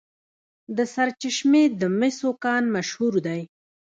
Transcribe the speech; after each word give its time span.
د 0.77 0.79
سرچشمې 0.93 1.63
د 1.79 1.81
مسو 1.99 2.29
کان 2.43 2.63
مشهور 2.75 3.13
دی. 3.25 3.41